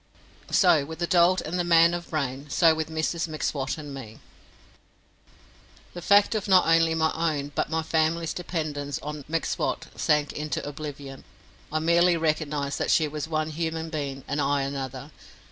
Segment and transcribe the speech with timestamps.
[0.49, 4.19] So with the dolt and the man of brain, so with Mrs M'Swat and me.
[5.93, 10.67] The fact of not only my own but my family's dependence on M'Swat sank into
[10.67, 11.23] oblivion.
[11.71, 15.11] I merely recognized that she was one human being and I another.